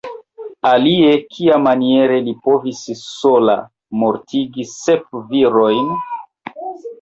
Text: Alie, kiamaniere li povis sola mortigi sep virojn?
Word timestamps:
Alie, 0.67 1.09
kiamaniere 1.35 2.17
li 2.29 2.33
povis 2.49 2.79
sola 3.01 3.59
mortigi 4.05 4.67
sep 4.71 5.21
virojn? 5.35 5.93